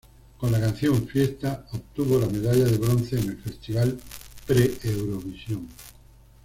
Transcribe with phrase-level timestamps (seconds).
[0.39, 3.99] Con la canción "Fiesta" obtuvo la medalla de bronce en el Festival
[4.47, 5.67] Pre-Eurovisión.